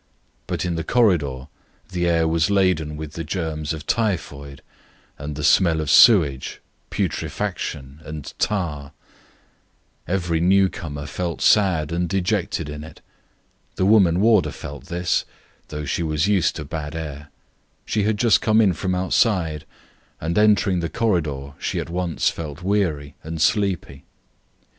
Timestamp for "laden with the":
2.49-3.23